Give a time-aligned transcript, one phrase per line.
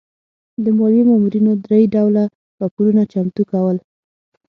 [0.63, 2.23] د مالیې مامورینو درې ډوله
[2.61, 3.77] راپورونه چمتو کول.